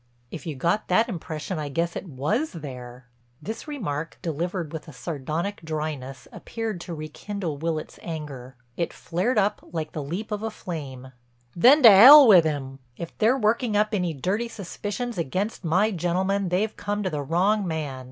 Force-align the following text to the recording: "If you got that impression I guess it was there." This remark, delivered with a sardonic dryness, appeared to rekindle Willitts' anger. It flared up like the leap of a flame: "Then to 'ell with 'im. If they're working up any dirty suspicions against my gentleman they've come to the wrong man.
"If 0.31 0.47
you 0.47 0.55
got 0.55 0.87
that 0.87 1.07
impression 1.07 1.59
I 1.59 1.69
guess 1.69 1.95
it 1.95 2.07
was 2.07 2.53
there." 2.53 3.05
This 3.39 3.67
remark, 3.67 4.17
delivered 4.23 4.73
with 4.73 4.87
a 4.87 4.93
sardonic 4.93 5.61
dryness, 5.63 6.27
appeared 6.31 6.81
to 6.81 6.95
rekindle 6.95 7.59
Willitts' 7.59 7.99
anger. 8.01 8.55
It 8.75 8.93
flared 8.93 9.37
up 9.37 9.63
like 9.71 9.91
the 9.91 10.01
leap 10.03 10.31
of 10.31 10.41
a 10.41 10.49
flame: 10.49 11.11
"Then 11.55 11.83
to 11.83 11.91
'ell 11.91 12.27
with 12.27 12.47
'im. 12.47 12.79
If 12.97 13.15
they're 13.19 13.37
working 13.37 13.77
up 13.77 13.89
any 13.93 14.11
dirty 14.11 14.47
suspicions 14.47 15.19
against 15.19 15.63
my 15.63 15.91
gentleman 15.91 16.49
they've 16.49 16.75
come 16.75 17.03
to 17.03 17.11
the 17.11 17.21
wrong 17.21 17.67
man. 17.67 17.99